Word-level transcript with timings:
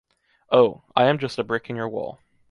Oh, 0.51 0.81
I 0.95 1.03
am 1.03 1.19
just 1.19 1.37
a 1.37 1.43
brick 1.43 1.69
in 1.69 1.75
your 1.75 1.87
wall. 1.87 2.21